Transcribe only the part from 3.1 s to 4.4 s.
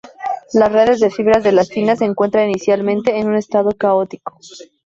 en un estado "caótico".